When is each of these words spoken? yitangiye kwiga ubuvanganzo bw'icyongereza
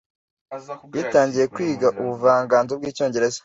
yitangiye 0.95 1.45
kwiga 1.53 1.87
ubuvanganzo 2.01 2.71
bw'icyongereza 2.79 3.39